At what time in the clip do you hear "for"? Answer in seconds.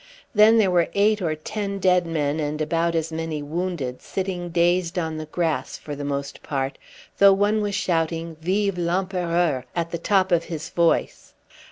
5.77-5.95